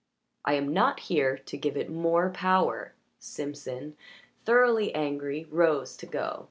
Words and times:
"I 0.45 0.55
am 0.55 0.73
not 0.73 1.01
here 1.01 1.37
to 1.37 1.57
give 1.59 1.77
it 1.77 1.87
more 1.87 2.31
power." 2.31 2.95
Simpson, 3.19 3.95
thoroughly 4.45 4.91
angry, 4.95 5.43
rose 5.51 5.95
to 5.97 6.07
go. 6.07 6.39